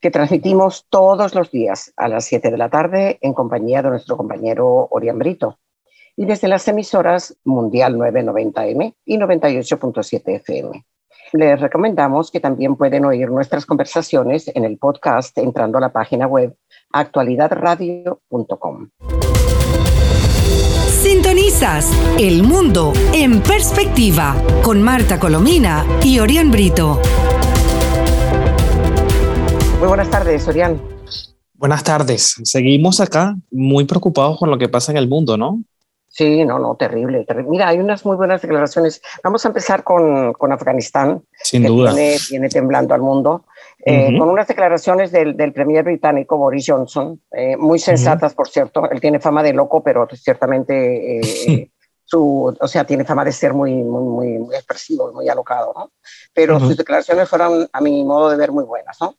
[0.00, 4.16] que transmitimos todos los días a las 7 de la tarde en compañía de nuestro
[4.16, 5.58] compañero Orián Brito
[6.16, 10.84] y desde las emisoras Mundial 990M y 98.7 FM.
[11.32, 16.26] Les recomendamos que también pueden oír nuestras conversaciones en el podcast entrando a la página
[16.26, 16.54] web
[16.92, 18.90] actualidadradio.com.
[21.02, 27.00] Sintonizas El Mundo en Perspectiva con Marta Colomina y Orián Brito.
[29.82, 30.80] Muy buenas tardes, Orián.
[31.54, 32.36] Buenas tardes.
[32.44, 35.60] Seguimos acá muy preocupados por lo que pasa en el mundo, ¿no?
[36.06, 39.02] Sí, no, no, terrible, Mira, hay unas muy buenas declaraciones.
[39.24, 41.24] Vamos a empezar con, con Afganistán.
[41.42, 41.92] Sin duda.
[41.94, 43.44] Viene, temblando al mundo.
[43.84, 48.88] Eh, con unas declaraciones del, del premier británico Boris Johnson, eh, muy sensatas, por cierto.
[48.88, 51.70] Él tiene fama de loco, pero ciertamente eh,
[52.04, 55.90] su, o sea, tiene fama de ser muy, muy, muy, expresivo, muy alocado, ¿no?
[56.32, 59.16] Pero sus declaraciones fueron, a mi modo de ver, muy buenas, ¿no?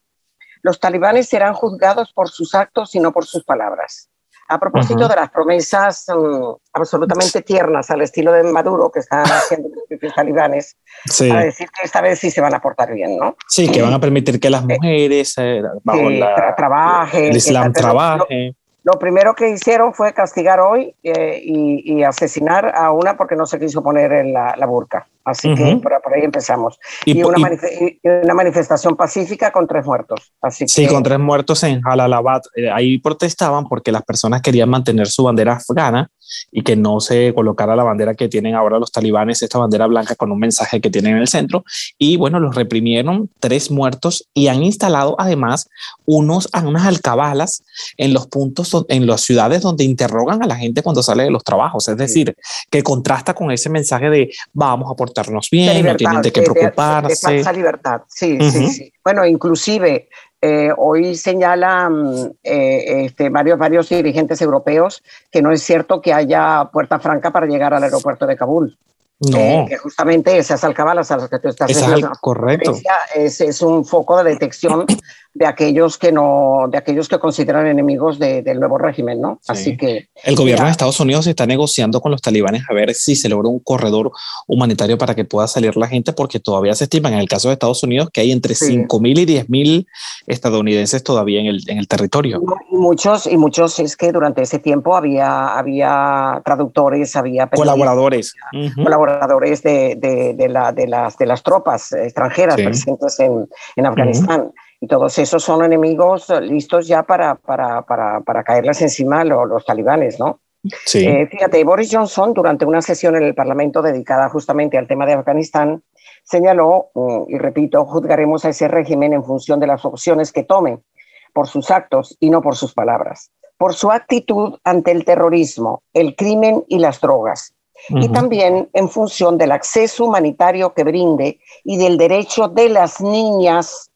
[0.63, 4.09] Los talibanes serán juzgados por sus actos y no por sus palabras.
[4.47, 9.69] A propósito de las promesas mm, absolutamente tiernas al estilo de Maduro que están haciendo
[9.89, 11.29] los talibanes, sí.
[11.29, 13.35] a decir que esta vez sí se van a portar bien, ¿no?
[13.47, 18.55] Sí, que van a permitir que las mujeres eh, bajo la, trabajen, el Islam trabaje.
[18.83, 23.57] Lo primero que hicieron fue castigar hoy eh, y, asesinar a una porque no se
[23.57, 25.07] quiso poner en la, burca.
[25.23, 26.77] Así que por, ahí empezamos.
[27.05, 30.33] Y, una, manifestación pacífica con tres muertos.
[30.41, 32.41] Así sí, con tres muertos en Jalalabad.
[32.55, 36.09] Eh, ahí protestaban porque las personas querían mantener su bandera afgana
[36.51, 40.15] y que no se colocara la bandera que tienen ahora los talibanes, esta bandera blanca
[40.15, 41.63] con un mensaje que tienen en el centro.
[41.97, 45.69] Y bueno, los reprimieron, tres muertos y han instalado además
[46.05, 47.63] unos, unas alcabalas
[47.97, 51.43] en los puntos, en las ciudades donde interrogan a la gente cuando sale de los
[51.43, 51.87] trabajos.
[51.87, 52.35] Es decir,
[52.69, 57.31] que contrasta con ese mensaje de vamos a portarnos bien, no tienen de qué preocuparse.
[57.31, 58.93] De, de libertad, sí, sí, sí.
[59.03, 60.09] Bueno, inclusive
[60.45, 66.69] eh, hoy señalan eh, este, varios, varios dirigentes europeos que no es cierto que haya
[66.69, 68.77] puerta franca para llegar al aeropuerto de Kabul.
[69.21, 69.37] No.
[69.37, 72.75] Eh, que justamente esas alcabalas a las que tú estás es correcto.
[73.15, 74.85] Es, es, un foco de detección
[75.33, 79.39] de aquellos que no, de aquellos que consideran enemigos del nuevo régimen, ¿no?
[79.47, 83.15] Así que el gobierno de Estados Unidos está negociando con los talibanes a ver si
[83.15, 84.11] se logra un corredor
[84.47, 87.53] humanitario para que pueda salir la gente, porque todavía se estima en el caso de
[87.53, 88.77] Estados Unidos que hay entre sí.
[88.77, 89.87] 5.000 y 10.000
[90.27, 92.41] estadounidenses todavía en el, en el territorio.
[92.71, 98.33] Y muchos, y muchos es que durante ese tiempo había, había traductores, había colaboradores,
[98.75, 104.51] colaboradores de, de, de, la, de, las, de las tropas extranjeras presentes en, en Afganistán.
[104.83, 109.65] Y todos esos son enemigos listos ya para, para, para, para caerles encima los, los
[109.65, 110.41] talibanes, ¿no?
[110.85, 111.05] Sí.
[111.05, 115.13] Eh, fíjate, Boris Johnson, durante una sesión en el Parlamento dedicada justamente al tema de
[115.13, 115.81] Afganistán,
[116.25, 120.83] señaló, mm, y repito, juzgaremos a ese régimen en función de las opciones que tomen,
[121.31, 126.13] por sus actos y no por sus palabras, por su actitud ante el terrorismo, el
[126.17, 127.53] crimen y las drogas,
[127.89, 128.03] uh -huh.
[128.03, 133.89] y también en función del acceso humanitario que brinde y del derecho de las niñas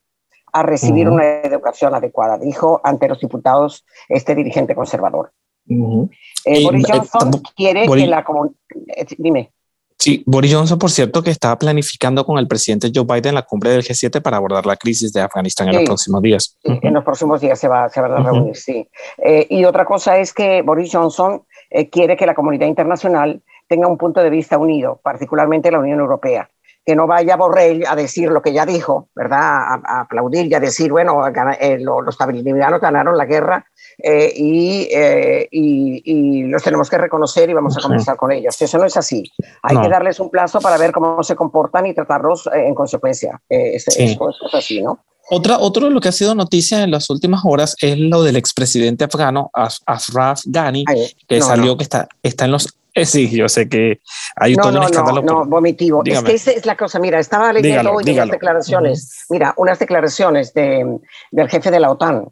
[0.53, 1.16] a recibir uh -huh.
[1.16, 5.31] una educación adecuada, dijo ante los diputados este dirigente conservador.
[5.69, 6.09] Uh -huh.
[6.46, 8.56] eh, Boris Johnson eh, quiere Boris, que la comunidad...
[8.96, 9.52] Eh, dime.
[10.00, 13.72] Sí, Boris Johnson, por cierto, que está planificando con el presidente Joe Biden la cumbre
[13.72, 16.58] del G7 para abordar la crisis de Afganistán sí, en los próximos días.
[16.64, 16.79] Sí, uh -huh.
[16.84, 18.88] En los próximos días se, va, se van a reunir, sí.
[19.18, 23.88] Eh, y otra cosa es que Boris Johnson eh, quiere que la comunidad internacional tenga
[23.88, 26.50] un punto de vista unido, particularmente la Unión Europea
[26.88, 29.42] que no vaya Borrell a decir lo que ya dijo, ¿verdad?
[29.42, 31.22] A, a aplaudir y a decir, bueno,
[31.59, 33.66] eh, lo, los estadounidenses ganaron la guerra
[34.02, 38.17] eh, y, eh, y, y, los tenemos que reconocer y vamos a conversar sí.
[38.17, 38.61] con ellos.
[38.61, 39.29] Eso no es así.
[39.64, 39.82] Hay no.
[39.82, 43.41] que darles un plazo para ver cómo se comportan y tratarlos en consecuencia.
[43.50, 44.03] Es, sí.
[44.03, 45.03] eso, es así, ¿no?
[45.29, 48.38] Otra, otro de lo que ha sido noticia en las últimas horas es lo del
[48.38, 49.52] expresidente afgano
[49.85, 51.78] Ashraf Ghani, Ay, que no, salió no.
[51.78, 52.70] que está, está en los eh,
[53.05, 53.99] sí, yo sé que
[54.35, 55.22] hay no, todo no, un escándalo.
[55.22, 56.02] No, no, vomitivo.
[56.03, 56.34] Dígame.
[56.34, 56.99] Es que esa es la cosa.
[56.99, 59.26] Mira, estaba leyendo hoy unas declaraciones, uh -huh.
[59.29, 60.99] mira, unas declaraciones de,
[61.32, 62.28] del jefe de la OTAN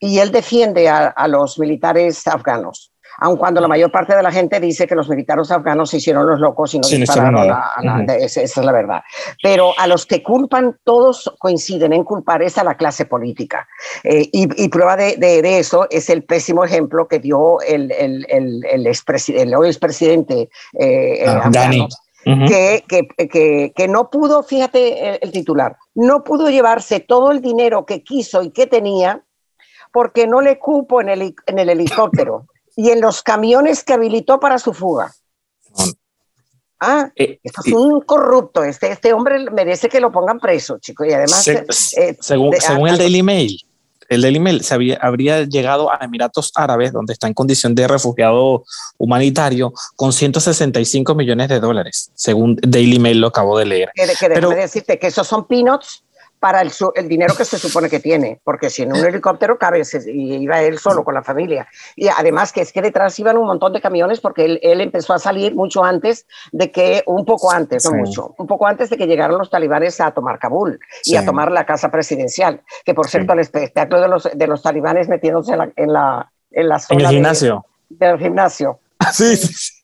[0.00, 2.92] y él defiende a, a los militares afganos.
[3.18, 6.26] Aun cuando la mayor parte de la gente dice que los militares afganos se hicieron
[6.26, 9.02] los locos y no dispararon a, esa, es la verdad.
[9.42, 13.68] Pero a los que culpan, todos coinciden en culpar es a la clase política.
[14.04, 18.64] Eh, y, prueba de, de, eso es el pésimo ejemplo que dio el, el, el,
[18.70, 20.48] el expresidente, hoy expresidente
[20.78, 21.50] eh, ah,
[22.24, 22.84] que,
[23.16, 28.42] que, que, no pudo, fíjate el, titular, no pudo llevarse todo el dinero que quiso
[28.42, 29.22] y que tenía
[29.92, 32.47] porque no le cupo en el, en el helicóptero
[32.78, 35.12] y en los camiones que habilitó para su fuga.
[36.78, 38.62] Ah, eh, esto es un corrupto.
[38.62, 41.04] Este, este hombre merece que lo pongan preso, chico.
[41.04, 41.66] Y además, eh,
[41.96, 43.60] eh, según, según el Daily Mail,
[44.08, 47.88] el Daily Mail se había, habría llegado a Emiratos Árabes, donde está en condición de
[47.88, 48.62] refugiado
[48.96, 53.90] humanitario, con 165 millones de dólares, según Daily Mail lo acabo de leer.
[53.92, 56.04] Que, que Pero, decirte que esos son peanuts
[56.40, 59.82] para el, el, dinero que se supone que tiene, porque si en un helicóptero cabe
[60.06, 61.66] y iba él solo con la familia.
[61.96, 65.14] Y además que es que detrás iban un montón de camiones porque él, él empezó
[65.14, 68.96] a salir mucho antes de que, un poco antes, no mucho, un poco antes de
[68.96, 73.08] que llegaran los talibanes a tomar Kabul y a tomar la casa presidencial, que por
[73.08, 76.78] cierto el espectáculo de los, de los talibanes metiéndose en la, en la, en la
[76.78, 77.66] zona el gimnasio.
[77.88, 78.80] del gimnasio.
[79.12, 79.77] Sí, sí, sí,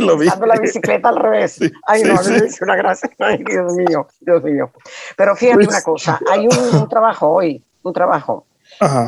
[0.00, 0.26] lo vi.
[0.26, 1.58] la bicicleta al revés.
[1.86, 3.10] Ay, no, me hizo una gracia.
[3.18, 4.70] Ay, Dios mío, Dios mío.
[5.16, 8.46] Pero fíjate una cosa, hay un, trabajo hoy, un trabajo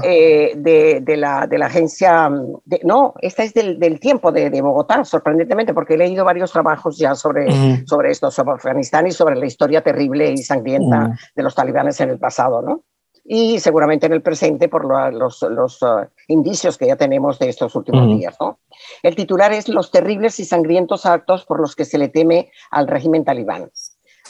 [0.03, 2.31] eh, de, de, la, de la agencia,
[2.65, 6.53] de, no, esta es del, del tiempo de, de, Bogotá, sorprendentemente, porque he leído varios
[6.53, 11.43] trabajos ya sobre, sobre esto, sobre Afganistán y sobre la historia terrible y sangrienta de
[11.43, 12.85] los talibanes en el pasado, ¿no?
[13.25, 17.75] Y seguramente en el presente por los, los uh, indicios que ya tenemos de estos
[17.75, 18.37] últimos días.
[18.38, 18.59] ¿no?
[19.03, 22.87] El titular es Los terribles y sangrientos actos por los que se le teme al
[22.87, 23.71] régimen talibán.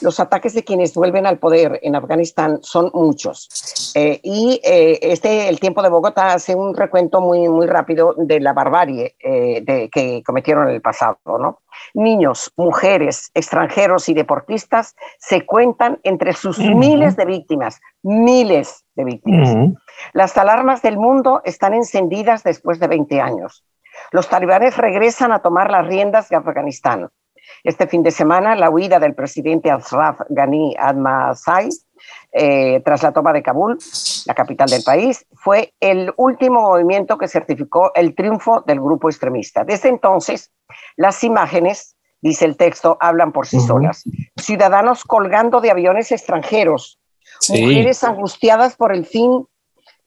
[0.01, 3.93] Los ataques de quienes vuelven al poder en Afganistán son muchos.
[3.95, 8.41] Eh, y eh, este, el tiempo de Bogotá hace un recuento muy, muy rápido de
[8.41, 11.19] la barbarie eh, de, que cometieron en el pasado.
[11.25, 11.61] ¿no?
[11.95, 19.57] Niños, mujeres, extranjeros y deportistas se cuentan entre sus miles de víctimas, miles de víctimas.
[20.13, 23.65] Las alarmas del mundo están encendidas después de 20 años.
[24.11, 27.11] Los talibanes regresan a tomar las riendas de Afganistán.
[27.63, 31.69] Este fin de semana, la huida del presidente Ashraf Ghani Admasai
[32.33, 33.79] eh, tras la toma de Kabul,
[34.27, 39.65] la capital del país, fue el último movimiento que certificó el triunfo del grupo extremista.
[39.65, 40.51] Desde entonces,
[40.97, 44.03] las imágenes, dice el texto, hablan por sí solas.
[44.37, 46.99] Ciudadanos colgando de aviones extranjeros,
[47.49, 49.47] mujeres angustiadas por el fin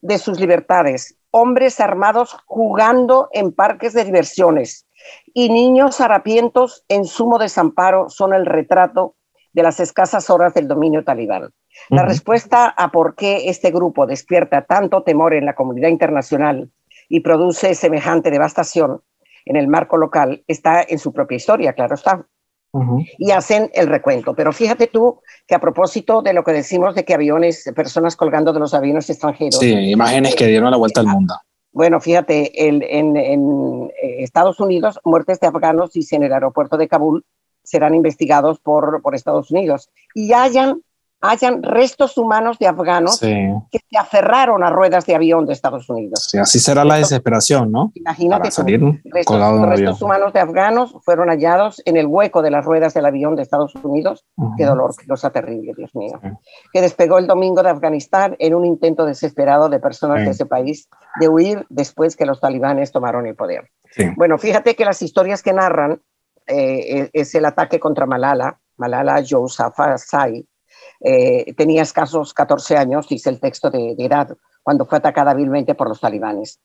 [0.02, 4.87] de sus libertades, hombres armados jugando en parques de diversiones,
[5.34, 9.16] y niños harapientos en sumo desamparo son el retrato
[9.54, 11.50] de las escasas horas del dominio talibán.
[11.90, 16.72] La respuesta a por qué este grupo despierta tanto temor en la comunidad internacional
[17.08, 19.02] y produce semejante devastación
[19.48, 22.26] en el marco local está en su propia historia, claro está.
[23.18, 24.36] Y hacen el recuento.
[24.36, 28.54] Pero fíjate tú que a propósito de lo que decimos de que aviones, personas colgando
[28.54, 29.58] de los aviones extranjeros.
[29.58, 31.34] Sí, imágenes que dieron la vuelta al mundo.
[31.78, 33.92] Bueno, fíjate, en, eh,
[34.24, 37.24] Estados Unidos, muertes de afganos y en el aeropuerto de Kabul
[37.62, 39.92] serán investigados por, por Estados Unidos.
[40.16, 40.82] Y hayan
[41.22, 46.28] hayan restos humanos de afganos que se aferraron a ruedas de avión de Estados Unidos.
[46.30, 47.92] Sí, así será la desesperación, ¿no?
[47.96, 52.94] Imagínate, salir restos, restos humanos de afganos fueron hallados en el hueco de las ruedas
[52.94, 54.26] del avión de Estados Unidos.
[54.58, 56.20] Qué dolor, qué cosa terrible, Dios mío.
[56.72, 60.88] Que despegó el domingo de Afganistán en un intento desesperado de personas de ese país
[61.20, 63.70] de huir después que los talibanes tomaron el poder.
[64.16, 66.02] Bueno, fíjate que las historias que narran
[66.46, 70.46] eh, es el ataque contra Malala, Malala Yousafzai,
[71.10, 75.88] eh, tenía escasos 14 años, dice el texto de, edad, cuando fue atacada hábilmente por
[75.88, 76.60] los talibanes.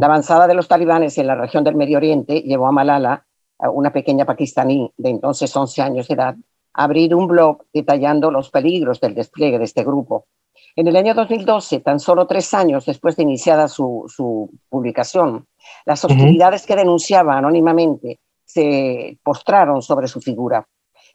[0.00, 3.24] La avanzada de los talibanes en la región del Medio Oriente llevó a Malala,
[3.72, 6.34] una pequeña pakistaní de entonces 11 años de edad,
[6.72, 10.26] a abrir un blog detallando los peligros del despliegue de este grupo.
[10.74, 15.46] En el año 2012, tan solo tres años después de iniciada su, publicación,
[15.86, 20.66] las hostilidades que denunciaba anónimamente se postraron sobre su figura.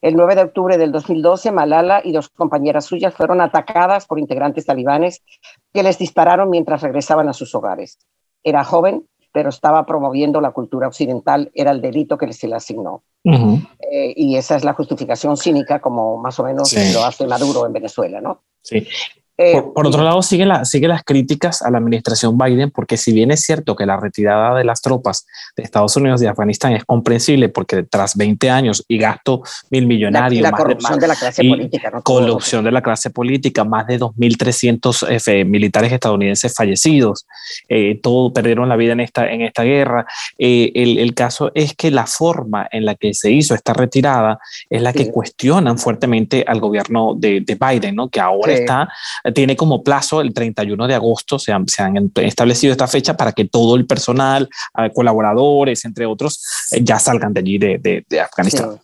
[0.01, 4.65] El 9 de octubre del 2012, Malala y dos compañeras suyas fueron atacadas por integrantes
[4.65, 5.21] talibanes
[5.73, 7.99] que les dispararon mientras regresaban a sus hogares.
[8.43, 13.03] Era joven, pero estaba promoviendo la cultura occidental, era el delito que se le asignó.
[13.23, 17.73] Eh, y esa es la justificación cínica, como más o menos lo hace Maduro en
[17.73, 18.41] Venezuela, ¿no?
[18.61, 18.87] Sí.
[19.41, 23.13] Eh, por, otro lado, sigue, la, sigue las críticas a la administración Biden, porque si
[23.13, 26.83] bien es cierto que la retirada de las tropas de Estados Unidos y Afganistán es
[26.83, 31.89] comprensible, porque tras 20 años y gasto mil millonarios, la, corrupción de, la clase política,
[31.89, 32.01] ¿no?
[32.03, 37.25] corrupción de la clase política, más de 2.300 militares estadounidenses fallecidos,
[37.69, 40.05] eh, todos perdieron la vida en esta, en esta guerra.
[40.37, 44.37] Eh, el, el, caso es que la forma en la que se hizo esta retirada
[44.69, 48.09] es la que cuestionan fuertemente al gobierno de, de Biden, ¿no?
[48.09, 48.89] que ahora está
[49.33, 53.31] tiene como plazo el 31 de agosto, se han, se han establecido esta fecha para
[53.31, 58.19] que todo el personal, eh, colaboradores, entre otros, eh, ya salgan de allí, de, de,
[58.19, 58.79] Afganistán.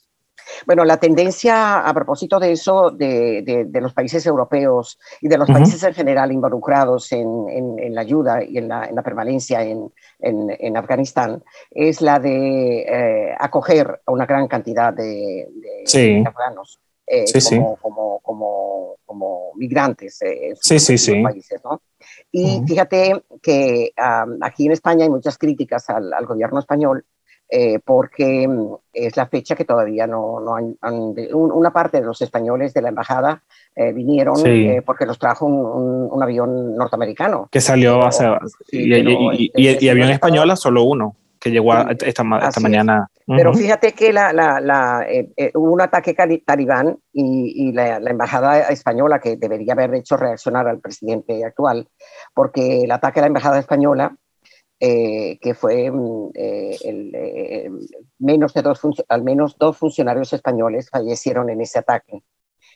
[0.66, 5.50] Bueno, la tendencia a propósito de eso, de, de los países europeos y de los
[5.50, 9.92] países en general involucrados en, en, la ayuda y en la, en la permanencia en,
[10.20, 15.48] en, Afganistán, es la de eh, acoger a una gran cantidad de,
[16.26, 16.80] afganos.
[17.50, 21.22] Como, como, como, como, migrantes eh, en sí, sí, sí.
[21.22, 21.62] países.
[21.64, 21.82] ¿no?
[22.32, 23.92] Y fíjate que
[24.42, 27.06] aquí en España hay muchas críticas al, al gobierno español
[27.48, 30.76] eh, porque mm, es la fecha que todavía no, no han,
[31.34, 33.44] una parte de los españoles de la embajada
[33.76, 34.36] eh, vinieron
[34.84, 37.48] porque los trajo un, un, avión norteamericano.
[37.52, 38.26] Que salió hace...
[38.72, 43.08] y, y, y, avión española solo uno que llegó esta, esta mañana.
[43.28, 48.70] Pero fíjate que la, la, eh, eh, hubo un ataque talibán y, y la, embajada
[48.70, 51.88] española, que debería haber hecho reaccionar al presidente actual,
[52.34, 54.18] porque el ataque a la embajada española,
[54.80, 57.72] eh, que fue mm, el,
[58.18, 62.24] menos de dos, al menos dos funcionarios españoles fallecieron en ese ataque.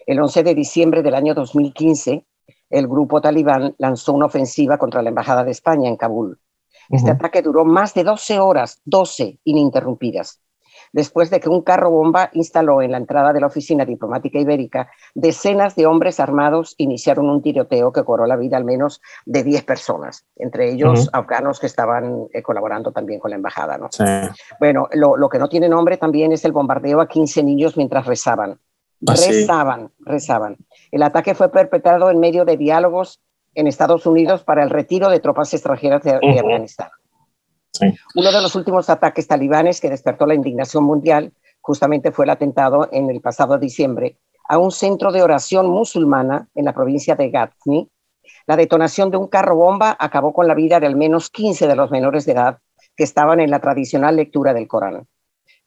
[0.05, 2.23] El 11 de diciembre del año 2015,
[2.69, 6.39] el grupo talibán lanzó una ofensiva contra la embajada de España en Kabul
[6.89, 10.41] este ataque duró más de 12 horas, 12 ininterrumpidas,
[10.91, 14.89] después de que un carro bomba instaló en la entrada de la oficina diplomática ibérica,
[15.13, 19.63] decenas de hombres armados iniciaron un tiroteo que cobró la vida al menos de 10
[19.63, 23.77] personas, entre ellos afganos que estaban eh, colaborando también con la embajada.
[23.77, 23.89] ¿no?
[24.60, 28.60] Bueno, lo, que no tiene nombre también es el bombardeo a 15 niños mientras rezaban.
[29.08, 30.58] Ah, rezaban, rezaban.
[30.91, 33.22] El ataque fue perpetrado en medio de diálogos
[33.59, 36.89] en Estados Unidos para el retiro de tropas extranjeras de, Afganistán.
[38.15, 42.87] Uno de los últimos ataques talibanes que despertó la indignación mundial justamente fue el atentado
[42.91, 47.89] en el pasado diciembre a un centro de oración musulmana en la provincia de Ghazni.
[48.47, 51.75] La detonación de un carro bomba acabó con la vida de al menos 15 de
[51.75, 52.59] los menores de edad
[52.95, 55.05] que estaban en la tradicional lectura del Corán.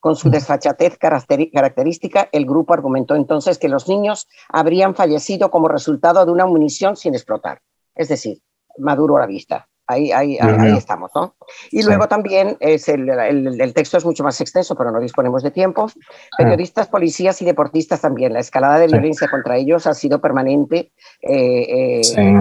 [0.00, 6.24] Con su desfachatez característica, el grupo argumentó entonces que los niños habrían fallecido como resultado
[6.24, 7.60] de una munición sin explotar.
[7.94, 8.38] Es decir,
[8.78, 9.68] Maduro a la vista.
[9.86, 11.34] Ahí, ahí, ahí estamos, ¿no?
[11.70, 15.50] Y luego también es el, el, texto es mucho más extenso, pero no disponemos de
[15.50, 15.90] tiempo.
[15.90, 16.36] Ah.
[16.38, 18.32] Periodistas, policías y deportistas también.
[18.32, 20.92] La escalada de violencia contra ellos ha sido permanente.
[21.20, 22.40] Eh, eh,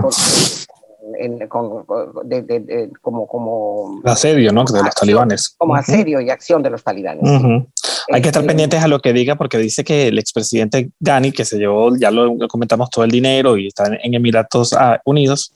[3.02, 4.66] como, como asedio, ¿no?
[4.66, 5.56] De los talibanes.
[5.58, 7.24] Como asedio y acción de los talibanes.
[8.12, 11.32] Hay que estar este, pendientes a lo que diga porque dice que el expresidente Ghani,
[11.32, 15.56] que se llevó, ya lo comentamos, todo el dinero y está en Emiratos ah, Unidos,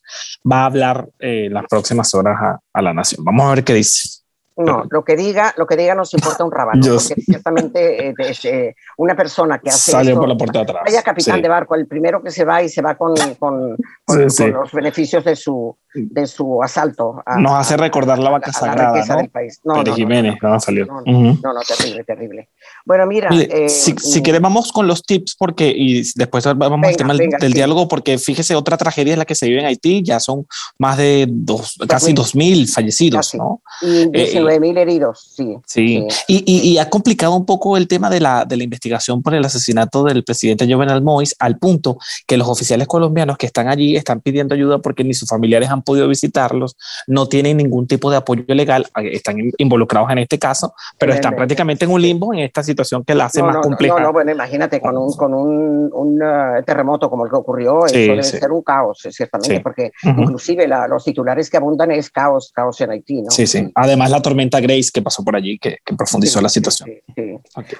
[0.49, 3.23] va a hablar eh, las próximas horas a, a la nación.
[3.23, 4.14] Vamos a ver qué dice.
[4.57, 8.75] No, lo que diga, lo que diga nos importa un rabano, porque ciertamente eh, eh,
[8.97, 10.83] una persona que hace sale por la puerta de atrás.
[10.85, 14.21] Vaya capitán de barco, el primero que se va y se va con, con, con,
[14.21, 17.23] los beneficios de su de su asalto.
[17.37, 19.17] nos hace recordar la vaca sagrada, ¿no?
[19.17, 19.59] del país.
[19.63, 20.85] No, no, Jiménez, no, salió.
[20.85, 22.49] No, no, terrible, terrible.
[22.85, 23.29] Bueno, mira.
[23.31, 27.53] Eh, si, si quieres, vamos con los tips, porque y después vamos al tema del,
[27.53, 30.45] diálogo, porque fíjese, otra tragedia es la que se vive en Haití, ya son
[30.77, 33.61] más de dos, casi dos mil fallecidos, ¿no?
[33.81, 35.55] Y 19 mil heridos, sí.
[35.65, 39.21] Sí, Y, y, y, ha complicado un poco el tema de la, de la investigación
[39.21, 41.97] por el asesinato del presidente Jovenel Moïse, al punto
[42.27, 45.81] que los oficiales colombianos que están allí están pidiendo ayuda porque ni sus familiares han
[45.85, 46.75] podido visitarlos,
[47.07, 51.85] no tienen ningún tipo de apoyo legal, están involucrados en este caso, pero están prácticamente
[51.85, 53.95] en un limbo en esta situación que la hace más compleja.
[53.95, 57.85] No, no, bueno, imagínate, con un, con un, un uh, terremoto como el que ocurrió,
[57.85, 62.51] eso debe ser un caos, ciertamente, porque inclusive la, los titulares que abundan es caos,
[62.53, 63.29] caos en Haití, ¿no?
[63.29, 63.71] Sí, sí.
[63.75, 66.89] Además la tormenta Grace que pasó por allí, que, que profundizó la situación.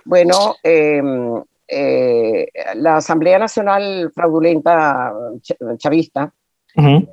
[0.06, 1.02] Bueno, eh,
[1.68, 5.12] eh, la Asamblea Nacional Fraudulenta
[5.78, 6.32] Chavista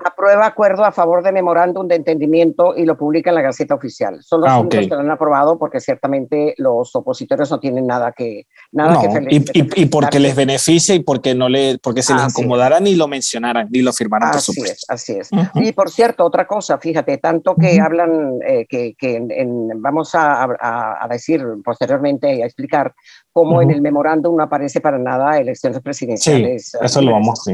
[0.05, 4.23] aprueba acuerdo a favor de memorándum de entendimiento y lo publica en la Gaceta Oficial.
[4.23, 8.47] Son los ah, que lo han aprobado porque ciertamente los opositores no tienen nada que
[8.73, 12.25] nada que y, y, y, porque les beneficia y porque no le porque se les
[12.25, 15.31] incomodara ni lo mencionaran ni lo firmaran así por Es, así es.
[15.55, 20.45] Y por cierto, otra cosa, fíjate, tanto que hablan eh, que, que en, vamos a,
[20.45, 22.95] a, a, decir posteriormente y a explicar
[23.33, 26.71] cómo en el memorándum no aparece para nada elecciones presidenciales.
[26.71, 27.53] Sí, eso lo vamos a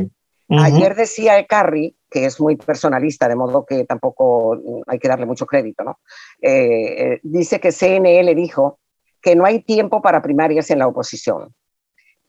[0.50, 5.47] Ayer decía Carri, que es muy personalista, de modo que tampoco hay que darle mucho
[5.47, 5.99] crédito, ¿no?
[6.41, 8.79] Eh, eh, dice que CNE le dijo
[9.21, 11.55] que no hay tiempo para primarias en la oposición.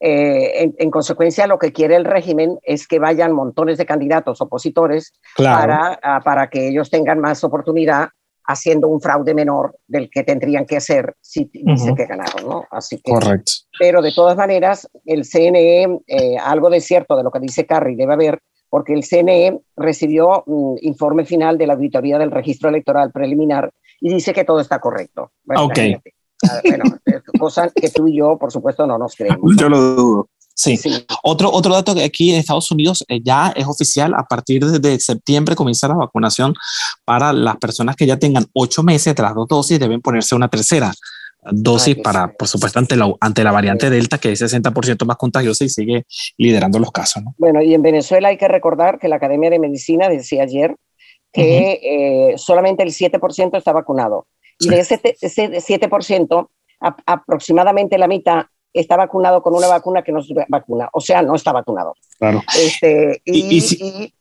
[0.02, 5.14] Eh, en, consecuencia, lo que quiere el régimen es que vayan montones de candidatos opositores
[5.36, 8.10] para, ah, para que ellos tengan más oportunidad
[8.50, 12.66] haciendo un fraude menor del que tendrían que hacer si dicen que ganaron, ¿no?
[12.72, 13.52] Así que, Correcto.
[13.78, 17.96] Pero de todas maneras, el CNE, eh, algo de cierto de lo que dice Carri
[17.96, 22.70] debe haber, porque el CNE recibió un mm, informe final de la auditoría del registro
[22.70, 25.32] electoral preliminar y dice que todo está correcto.
[25.44, 25.80] Bueno, ok.
[26.50, 26.84] Ah, bueno,
[27.40, 29.56] cosa que tú y yo, por supuesto, no nos creemos.
[29.58, 30.30] Yo lo dudo.
[30.56, 30.78] Sí.
[31.24, 35.00] Otro, otro dato que aquí en Estados Unidos eh, ya es oficial, a partir de,
[35.00, 36.54] septiembre comienza la vacunación
[37.06, 40.50] para las personas que ya tengan ocho meses de las dos dosis, deben ponerse una
[40.50, 40.92] tercera
[41.42, 45.64] dosis para, por supuesto, ante la, ante la variante Delta, que es 60% más contagiosa
[45.64, 46.06] y sigue
[46.38, 47.24] liderando los casos.
[47.38, 50.76] Bueno, y en Venezuela hay que recordar que la Academia de Medicina decía ayer
[51.32, 54.28] que eh, solamente el 7% está vacunado.
[54.60, 56.48] Y de ese, ese 7%,
[57.06, 61.36] aproximadamente la mitad está vacunado con una vacuna que no es vacuna, o sea, no
[61.36, 61.96] está vacunado.
[62.18, 62.42] Claro.
[62.58, 64.14] Este, y, y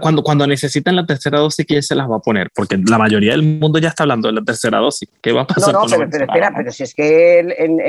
[0.00, 2.50] cuando, cuando necesitan la tercera dosis, ¿quién se las va a poner?
[2.54, 5.08] Porque la mayoría del mundo ya está hablando de la tercera dosis.
[5.20, 5.74] ¿Qué va a pasar?
[5.74, 7.44] No, no, pero, espera, pero si es que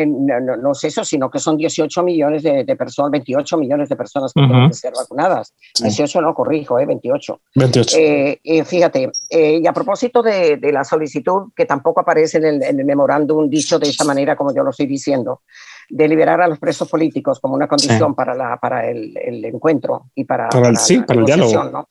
[0.08, 4.42] no, es eso, sino que son 18 millones de, personas, 28 millones de personas que
[4.42, 5.54] tienen que ser vacunadas.
[5.82, 7.40] 18 no, corrijo, eh, 28.
[7.56, 7.98] 28.
[7.98, 12.64] Eh, eh, fíjate, eh, y a propósito de, la solicitud, que tampoco aparece en el,
[12.64, 15.42] en el memorándum dicho de esta manera como yo lo estoy diciendo,
[15.90, 20.08] de liberar a los presos políticos como una condición para, la, para el, el, encuentro
[20.16, 21.88] y para, para, el, sí, para el diálogo.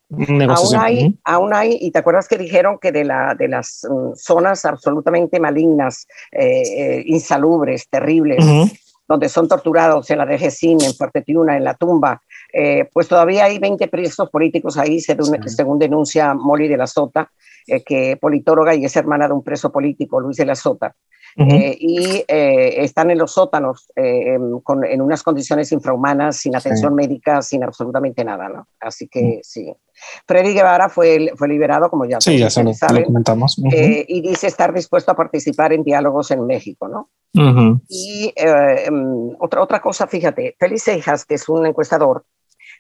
[0.48, 4.14] Aún hay, aún hay, y te acuerdas que dijeron que de, la, de las mm,
[4.14, 8.44] zonas absolutamente malignas, eh, eh, insalubres, terribles,
[9.08, 12.20] donde son torturados en la DGCIN, en Fuerte Tiuna, en la tumba,
[12.52, 17.30] eh, pues todavía hay 20 presos políticos ahí, según, denuncia Molly de la Sota,
[17.84, 20.94] que politóloga y es hermana de un preso político, Luis de la Sota.
[21.38, 27.42] Eh, y eh, están en los sótanos eh, en unas condiciones infrahumanas, sin atención médica,
[27.42, 28.68] sin absolutamente nada, ¿no?
[28.80, 29.70] Así que sí.
[30.26, 32.72] Freddy Guevara fue, fue liberado, como ya, sí, ya se lo,
[33.04, 33.58] comentamos.
[33.58, 37.10] y dice estar dispuesto a participar en diálogos en México, ¿no?
[37.88, 42.24] Y em, otra, otra cosa, fíjate, Félix Cejas, que es un encuestador,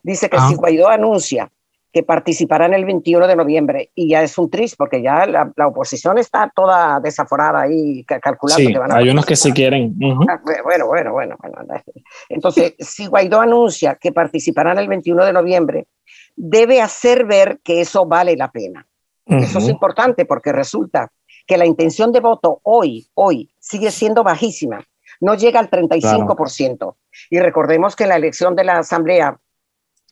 [0.02, 0.56] dice que si ah.
[0.56, 1.50] Guaidó anuncia
[1.96, 6.18] que participarán el 21 de noviembre y ya es un triste porque ya la, oposición
[6.18, 9.96] está toda desaforada ahí calculando que van a hay unos que sí quieren.
[10.28, 11.66] Ah, bueno, bueno, bueno, bueno.
[12.28, 15.86] Entonces, si Guaidó anuncia que participarán el 21 de noviembre,
[16.36, 18.86] debe hacer ver que eso vale la pena.
[19.24, 21.10] Eso es importante porque resulta
[21.46, 24.84] que la intención de voto hoy, hoy, sigue siendo bajísima.
[25.18, 26.94] No llega al 35%.
[27.30, 29.40] Y recordemos que en la elección de la Asamblea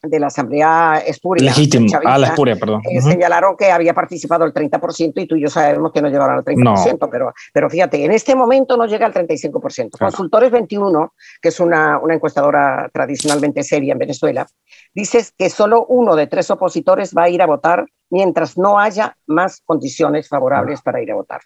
[0.04, 1.44] de la Asamblea Espuria.
[1.44, 2.82] Legítimo, ah, la Espuria, perdón.
[2.90, 6.36] Eh, señalaron que había participado el 30% y tú y yo sabemos que no llegaron
[6.36, 9.98] al 30%, pero, pero fíjate, en este momento no llega al 35%.
[9.98, 14.46] Consultores 21, que es una, una encuestadora tradicionalmente seria en Venezuela,
[14.94, 19.16] dice que solo uno de tres opositores va a ir a votar mientras no haya
[19.26, 21.40] más condiciones favorables para ir a votar.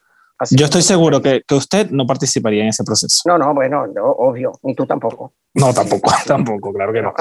[0.51, 3.23] Yo estoy seguro que, que, usted no participaría en ese proceso.
[3.27, 3.85] No, no, bueno,
[4.19, 5.33] obvio, ni tú tampoco.
[5.55, 7.13] No, tampoco, tampoco, claro que no.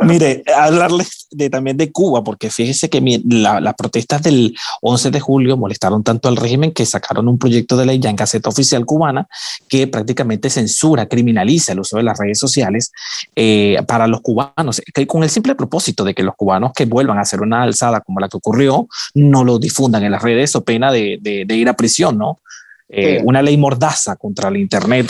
[0.06, 5.56] Mire, hablarles de, también de Cuba, porque fíjese que las protestas del 11 de julio
[5.56, 9.28] molestaron tanto al régimen que sacaron un proyecto de ley ya en caseta oficial cubana
[9.68, 12.92] que prácticamente censura, criminaliza el uso de las redes sociales
[13.36, 17.18] eh, para los cubanos, que con el simple propósito de que los cubanos que vuelvan
[17.18, 20.64] a hacer una alzada como la que ocurrió no lo difundan en las redes o
[20.64, 22.40] pena de, de ir a prisión, ¿no?
[22.92, 25.06] Eh, una ley mordaza contra el Internet,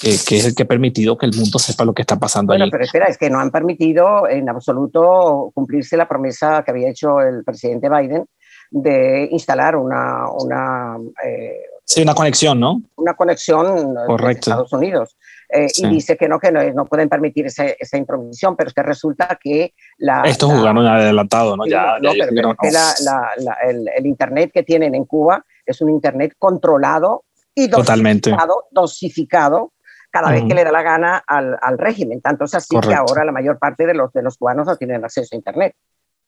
[0.00, 2.66] que es el que ha permitido que el mundo sepa lo que está pasando bueno,
[2.70, 7.20] Pero espera, es que no han permitido en absoluto cumplirse la promesa que había hecho
[7.20, 8.26] el presidente Biden
[8.70, 10.30] de instalar una...
[10.30, 12.80] una eh, sí, una conexión, ¿no?
[12.96, 14.50] Una conexión Correcto.
[14.50, 15.16] Estados Unidos.
[15.48, 18.82] Eh, y dice que no, que no, pueden permitir esa, esa intromisión, pero es que
[18.82, 20.22] resulta que la...
[20.22, 21.66] Esto jugaron adelantado, ¿no?
[21.66, 27.24] ya, no, pero, que el, el, Internet que tienen en Cuba es un Internet controlado
[27.54, 29.72] y dosificado, dosificado
[30.10, 32.20] cada vez que le da la gana al, al régimen.
[32.20, 35.04] Tanto es así que ahora la mayor parte de los, de los cubanos no tienen
[35.04, 35.74] acceso a Internet.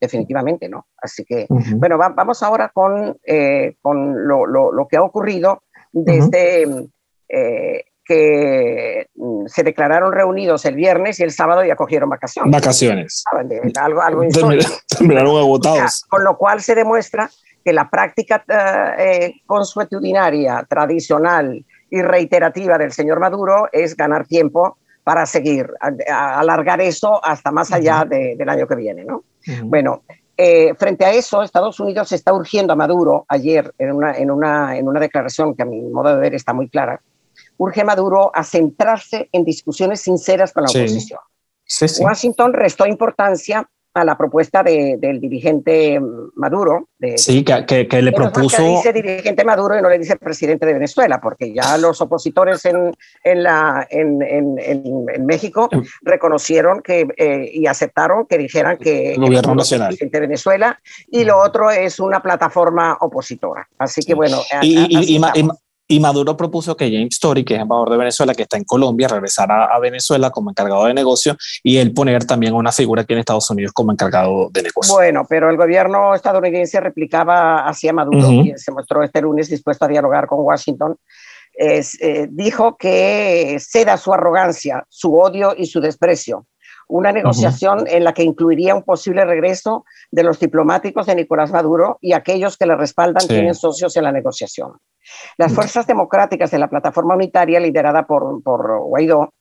[0.00, 0.86] Definitivamente no.
[0.96, 6.66] Así que, bueno, vamos ahora con, eh, con lo, lo, lo, que ha ocurrido desde
[7.28, 12.50] eh, que mm, se declararon reunidos el viernes y el sábado ya cogieron vacaciones.
[12.50, 13.24] Vacaciones.
[13.80, 14.22] algo, algo
[14.98, 16.04] Terminaron agotados.
[16.08, 17.30] con lo cual se demuestra
[17.68, 24.78] que la práctica eh, eh, consuetudinaria, tradicional y reiterativa del señor Maduro es ganar tiempo
[25.04, 25.70] para seguir,
[26.10, 29.24] alargar eso hasta más allá del año que viene, ¿no?
[29.64, 30.02] Bueno,
[30.34, 34.78] eh, frente a eso, Estados Unidos está urgiendo a Maduro ayer en una, en, una,
[34.78, 37.02] en una declaración que a mi modo de ver está muy clara,
[37.58, 41.20] urge a Maduro a centrarse en discusiones sinceras con la oposición.
[42.00, 43.68] Washington restó importancia
[43.98, 46.00] a la propuesta del dirigente
[46.36, 46.88] Maduro.
[46.98, 48.56] De, sí, que, que, le propuso.
[48.56, 52.64] Que dice dirigente Maduro y no le dice presidente de Venezuela, porque ya los opositores
[52.64, 52.92] en,
[53.24, 55.82] en, la, en, en México em.
[56.02, 60.80] reconocieron que eh, y aceptaron que dijeran que el gobierno nacional presidente de Venezuela
[61.10, 63.68] y lo otro es una plataforma opositora.
[63.78, 64.38] Así que bueno.
[64.62, 65.48] Y, y, y
[66.00, 69.64] Maduro propuso que James Story, que es embajador de Venezuela, que está en Colombia, regresara
[69.64, 73.48] a Venezuela como encargado de negocio y él poner también una figura aquí en Estados
[73.50, 74.94] Unidos como encargado de negocio.
[74.94, 79.88] Bueno, pero el gobierno estadounidense replicaba hacia Maduro, y se mostró este lunes dispuesto a
[79.88, 80.96] dialogar con Washington.
[81.58, 86.46] Eh, dijo que ceda su arrogancia, su odio y su desprecio
[86.88, 91.98] una negociación en la que incluiría un posible regreso de los diplomáticos de Nicolás Maduro
[92.00, 94.72] y aquellos que le respaldan tienen socios en la negociación.
[95.36, 99.32] Las fuerzas democráticas de la plataforma unitaria liderada por, por Guaidó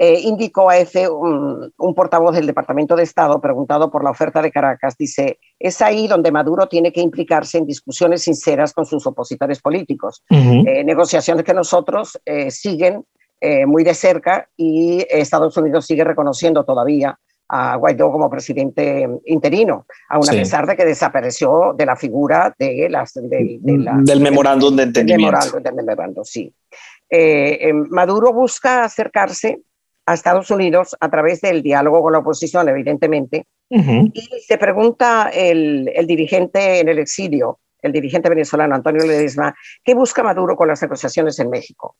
[0.00, 4.52] eh, indicó a EFE un, portavoz del Departamento de Estado preguntado por la oferta de
[4.52, 9.60] Caracas, dice, es ahí donde Maduro tiene que implicarse en discusiones sinceras con sus opositores
[9.60, 13.04] políticos, eh, negociaciones que nosotros eh, siguen
[13.66, 20.28] muy de cerca y Estados Unidos sigue reconociendo todavía a Guaidó como presidente interino, aun
[20.28, 25.60] a pesar de que desapareció de la figura de las, del memorándum de entendimiento.
[25.60, 26.52] Del memorándum, sí.
[27.08, 29.62] Eh, eh, Maduro busca acercarse
[30.04, 35.90] a Estados Unidos a través del diálogo con la oposición, evidentemente, y se pregunta el,
[35.94, 40.80] el, dirigente en el exilio, el dirigente venezolano Antonio Ledesma, ¿qué busca Maduro con las
[40.80, 41.96] negociaciones en México?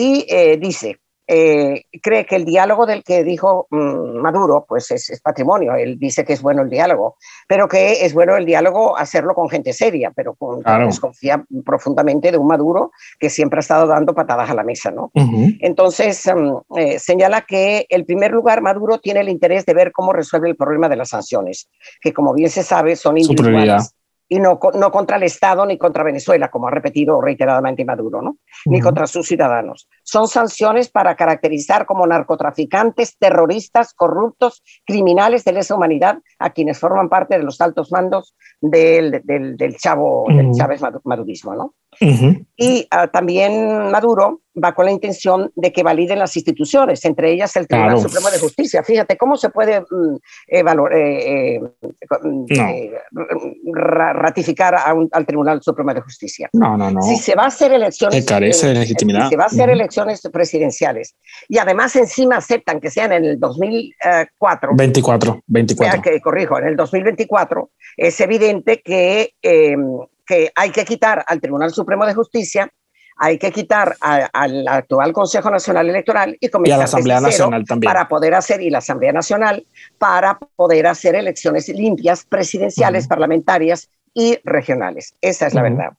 [0.00, 5.20] Y eh, dice, eh, cree que el diálogo del que dijo mm, Maduro, pues es,
[5.20, 5.74] patrimonio.
[5.74, 7.16] Él dice que es bueno el diálogo,
[7.48, 12.38] pero que es bueno el diálogo hacerlo con gente seria, pero con, desconfía profundamente de
[12.38, 15.10] un Maduro que siempre ha estado dando patadas a la mesa, ¿no?
[15.58, 20.12] Entonces mm, eh, señala que el primer lugar Maduro tiene el interés de ver cómo
[20.12, 21.68] resuelve el problema de las sanciones,
[22.00, 23.96] que como bien se sabe son individuales
[24.28, 28.38] y no, no contra el Estado ni contra Venezuela, como ha repetido reiteradamente Maduro, ¿no?
[28.66, 29.88] ni contra sus ciudadanos.
[30.02, 37.08] Son sanciones para caracterizar como narcotraficantes, terroristas, corruptos, criminales de lesa humanidad a quienes forman
[37.08, 41.54] parte de los altos mandos del, del, del chavo, del Chávez madurismo.
[41.54, 41.74] ¿no?
[42.56, 47.54] Y ah, también Maduro va con la intención de que validen las instituciones, entre ellas
[47.56, 48.82] el Tribunal Supremo de Justicia.
[48.82, 50.16] Fíjate cómo se puede mm,
[50.48, 51.60] eh, eh,
[52.22, 52.92] mm, eh,
[53.72, 54.76] ratificar
[55.12, 56.48] al Tribunal Supremo de Justicia.
[56.52, 57.02] No, no, no.
[57.02, 59.24] Si se va a hacer elecciones, carece de legitimidad.
[59.24, 61.16] Si se va a hacer elecciones presidenciales
[61.48, 64.70] y además encima aceptan que sean en el 2004.
[64.74, 66.02] 24, 24.
[66.02, 69.34] Que, corrijo, en el 2024 es evidente que
[70.28, 72.70] que hay que quitar al Tribunal Supremo de Justicia,
[73.18, 77.92] hay que quitar al actual Consejo Nacional Electoral y, comenzar a la Asamblea Nacional también.
[77.92, 79.66] Para poder hacer, y la Asamblea Nacional,
[79.98, 85.14] para poder hacer elecciones limpias, presidenciales, parlamentarias y regionales.
[85.20, 85.92] Esa es la verdad.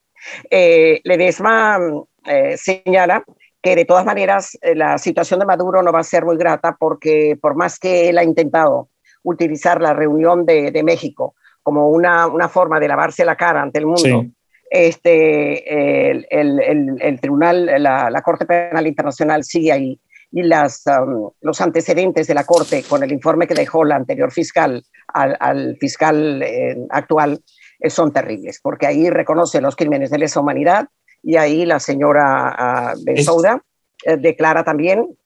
[0.50, 1.78] Eh, Ledesma
[2.26, 3.24] eh, señala
[3.62, 6.78] que de todas maneras eh, la situación de Maduro no va a ser muy grata
[6.80, 8.90] porque por más que él ha intentado
[9.24, 13.80] utilizar la reunión de, de México como una, una forma de lavarse la cara ante
[13.80, 14.26] el mundo.
[14.70, 20.00] Este, el, el, el, tribunal, la, la, Corte Penal Internacional sigue ahí.
[20.32, 24.32] Y las, um, los antecedentes de la Corte con el informe que dejó la anterior
[24.32, 27.42] fiscal al, al fiscal eh, actual
[27.80, 30.88] eh, son terribles, porque ahí reconoce los crímenes de lesa humanidad
[31.24, 33.64] y ahí la señora uh, Bensouda
[34.06, 35.18] eh, declara también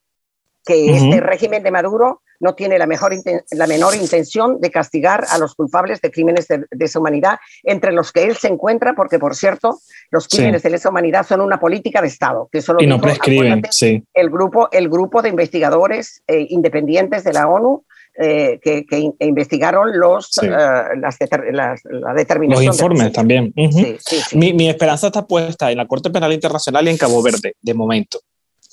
[0.65, 3.13] que este régimen de Maduro no tiene la, mejor
[3.51, 8.11] la menor intención de castigar a los culpables de crímenes de, esa humanidad, entre los
[8.11, 9.79] que él se encuentra, porque por cierto,
[10.11, 12.49] los crímenes de lesa humanidad son una política de Estado.
[12.51, 14.03] Que y no prescriben, sí.
[14.13, 18.85] El grupo, el grupo de investigadores eh, independientes de la ONU eh, que,
[19.19, 21.17] investigaron los, eh, las,
[21.51, 22.67] la determinación.
[22.67, 23.53] Los informes también.
[23.55, 27.73] mi, mi, esperanza está puesta en la Corte Penal Internacional y en Cabo Verde, de
[27.73, 28.19] momento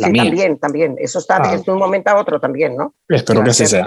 [0.01, 0.97] también, también.
[0.99, 1.57] Eso está ah.
[1.57, 2.95] de un momento a otro también, ¿no?
[3.09, 3.87] Espero que así sea.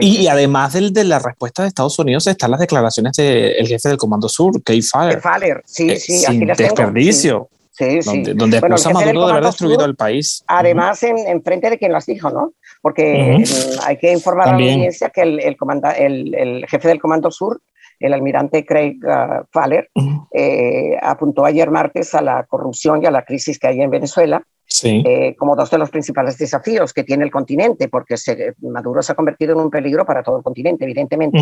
[0.00, 3.98] Y, además del, de la respuesta de Estados Unidos están las declaraciones del jefe del
[3.98, 5.20] Comando Sur, Kay Faller.
[5.20, 6.18] Faller, sí, eh, sí.
[6.18, 7.48] Sin desperdicio.
[7.70, 8.08] Sí, sí.
[8.08, 10.42] Donde, donde bueno, Maduro de haber destruido el país.
[10.46, 12.54] Además, en, frente de quien las dijo, ¿no?
[12.80, 13.44] Porque
[13.84, 17.60] hay que informar a la audiencia que el, el, el, jefe del Comando Sur
[18.00, 19.90] el almirante Craig uh, Faller,
[20.32, 24.42] eh, apuntó ayer martes a la corrupción y a la crisis que hay en Venezuela
[24.82, 28.16] eh, como dos de los principales desafíos que tiene el continente, porque
[28.60, 31.38] Maduro se ha convertido en un peligro para todo el continente, evidentemente.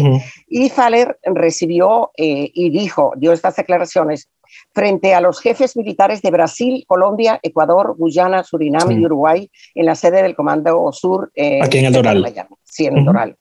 [0.46, 4.28] Y Faller recibió eh, y dijo, dio estas declaraciones
[4.72, 9.94] frente a los jefes militares de Brasil, Colombia, Ecuador, Guyana, Surinam y Uruguay en la
[9.94, 11.32] sede del Comando Sur.
[11.34, 12.32] Eh, Aquí en el Doral.
[12.62, 13.36] Sí, en el Doral.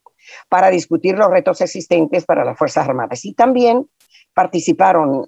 [0.47, 3.25] Para discutir los retos existentes para las Fuerzas Armadas.
[3.25, 3.85] Y también
[4.33, 5.27] participaron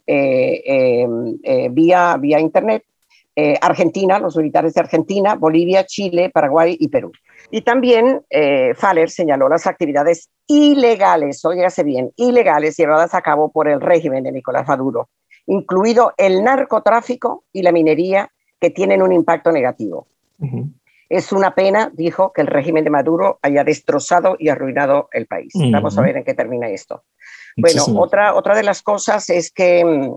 [1.71, 2.83] vía, vía Internet
[3.36, 7.12] eh, Argentina, los militares de Argentina, Bolivia, Chile, Paraguay y Perú.
[7.52, 13.67] Y también eh, Faller señaló las actividades ilegales, óigase bien, ilegales llevadas a cabo por
[13.67, 15.10] el régimen de Nicolás Maduro,
[15.48, 20.08] incluido el narcotráfico y la minería, que tienen un impacto negativo.
[21.10, 25.54] Es una pena, dijo, que el régimen de Maduro haya destrozado y arruinado el país.
[25.71, 27.04] Vamos a ver en qué termina esto.
[27.58, 30.15] Bueno, otra, otra de las cosas es que mm,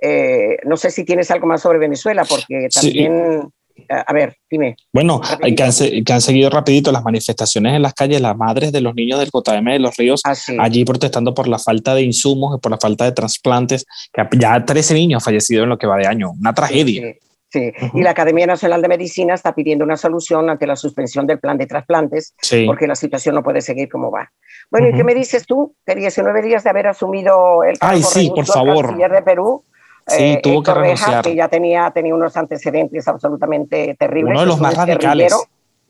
[0.00, 3.48] eh, no sé si tienes algo más sobre Venezuela, porque también...
[3.88, 4.76] A ver, dime.
[4.92, 5.72] Bueno, que han,
[6.04, 9.30] que han, seguido rapidito las manifestaciones en las calles, las madres de los niños del
[9.32, 12.78] JM de los Ríos, ah, allí protestando por la falta de insumos y por la
[12.78, 16.32] falta de trasplantes, que ya 13 niños han fallecido en lo que va de año,
[16.38, 17.14] una tragedia.
[17.52, 21.40] Sí, y la Academia Nacional de Medicina está pidiendo una solución ante la suspensión del
[21.40, 22.34] plan de trasplantes,
[22.66, 24.30] porque la situación no puede seguir como va.
[24.70, 25.74] Bueno, ¿y qué me dices tú?
[25.84, 28.96] Que 19 días de haber asumido el Ay, sí, por favor.
[28.96, 29.64] de Perú,
[30.10, 31.24] Sí, eh, tuvo que renunciar.
[31.24, 34.32] que ya tenía, tenía unos antecedentes absolutamente terribles.
[34.32, 35.34] Uno de los más radicales.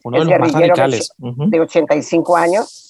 [0.05, 1.13] Uno de los más radicales.
[1.19, 2.87] De, 85 años.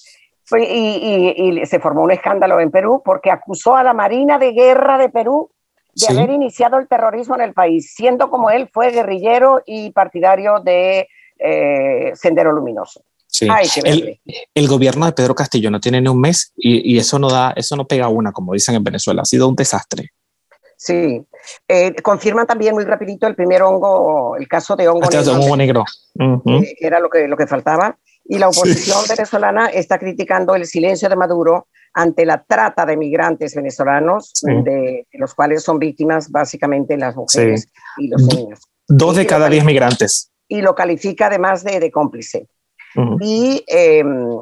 [0.53, 4.97] Y, y, se formó un escándalo en Perú porque acusó a la Marina de Guerra
[4.97, 5.49] de Perú
[5.95, 10.59] de haber iniciado el terrorismo en el país, siendo como él fue guerrillero y partidario
[10.59, 11.07] de
[11.39, 13.01] eh, Sendero Luminoso.
[13.27, 13.47] Sí.
[13.85, 14.19] el,
[14.53, 17.53] el, gobierno de Pedro Castillo no tiene ni un mes y, y, eso no da,
[17.55, 19.21] eso no pega una, como dicen en Venezuela.
[19.21, 20.09] Ha sido un desastre.
[20.83, 21.23] Sí.
[21.67, 25.55] Eh, confirman también muy rapidito el primer hongo, el caso de hongo negro.
[25.55, 25.85] negro.
[26.47, 27.99] Eh, que era lo que, lo que faltaba.
[28.25, 33.53] Y la oposición venezolana está criticando el silencio de Maduro ante la trata de migrantes
[33.53, 38.61] venezolanos, de, los cuales son víctimas básicamente las mujeres y los niños.
[38.87, 40.31] Dos de cada diez migrantes.
[40.47, 42.47] Y lo califica además de, de cómplice.
[43.19, 44.39] Y em,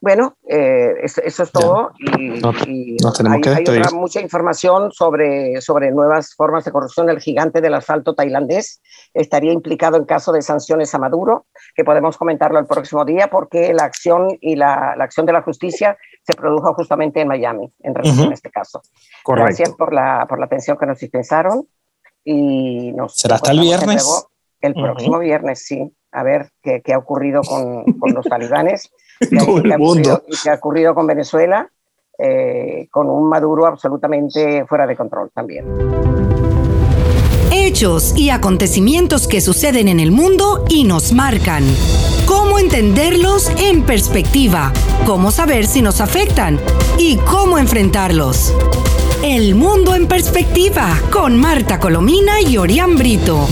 [0.00, 1.90] bueno, eh, eso, es todo.
[1.98, 2.96] Y, hay,
[3.92, 7.06] mucha información sobre, sobre nuevas formas de corrupción.
[7.06, 8.80] del gigante del asfalto tailandés
[9.12, 13.74] estaría implicado en caso de sanciones a Maduro, que podemos comentarlo el próximo día, porque
[13.74, 18.30] la acción y la, acción de la justicia se produjo justamente en Miami, en relación
[18.30, 18.82] a este caso.
[19.26, 21.66] Gracias por la, por la atención que nos dispensaron.
[22.24, 24.28] Y nos ¿Será hasta el viernes?
[24.60, 25.90] El próximo viernes, sí.
[26.12, 28.90] A ver qué, qué ha ocurrido con, con los talibanes.
[30.42, 31.70] que, ha ocurrido con Venezuela,
[32.18, 35.66] eh, con un Maduro absolutamente fuera de control también.
[37.50, 41.64] Hechos y acontecimientos que suceden en el mundo y nos marcan.
[42.26, 44.72] ¿Cómo entenderlos en perspectiva?
[45.06, 46.58] ¿Cómo saber si nos afectan?
[46.98, 48.54] ¿Y cómo enfrentarlos?
[49.22, 53.46] El mundo en perspectiva con Marta Colomina y Orián Brito.